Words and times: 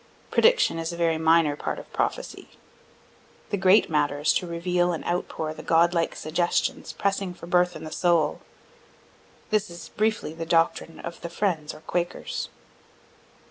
Prediction 0.31 0.79
is 0.79 0.91
a 0.91 0.97
very 0.97 1.19
minor 1.19 1.55
part 1.55 1.77
of 1.77 1.93
prophecy. 1.93 2.49
The 3.51 3.57
great 3.57 3.87
matter 3.87 4.19
is 4.21 4.33
to 4.33 4.47
reveal 4.47 4.93
and 4.93 5.05
outpour 5.05 5.53
the 5.53 5.61
God 5.61 5.93
like 5.93 6.15
suggestions 6.15 6.91
pressing 6.91 7.35
for 7.35 7.45
birth 7.45 7.75
in 7.75 7.83
the 7.83 7.91
soul. 7.91 8.41
This 9.51 9.69
is 9.69 9.89
briefly 9.89 10.33
the 10.33 10.43
doctrine 10.43 10.99
of 11.01 11.21
the 11.21 11.29
Friends 11.29 11.71
or 11.71 11.81
Quakers.) 11.81 12.49